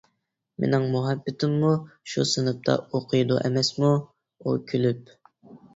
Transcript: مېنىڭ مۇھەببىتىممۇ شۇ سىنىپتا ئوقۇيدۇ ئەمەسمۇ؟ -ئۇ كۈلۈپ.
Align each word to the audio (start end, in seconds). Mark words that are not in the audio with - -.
مېنىڭ 0.63 0.87
مۇھەببىتىممۇ 0.95 1.75
شۇ 2.15 2.27
سىنىپتا 2.31 2.79
ئوقۇيدۇ 2.89 3.41
ئەمەسمۇ؟ 3.45 3.95
-ئۇ 4.05 4.61
كۈلۈپ. 4.73 5.17